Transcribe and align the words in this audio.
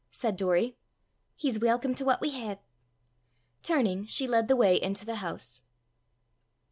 said 0.09 0.35
Doory. 0.35 0.73
"He's 1.35 1.59
welcome 1.59 1.93
to 1.93 2.03
what 2.03 2.21
we 2.21 2.31
hae." 2.31 2.59
Turning, 3.61 4.07
she 4.07 4.25
led 4.27 4.47
the 4.47 4.55
way 4.55 4.81
into 4.81 5.05
the 5.05 5.17
house. 5.17 5.61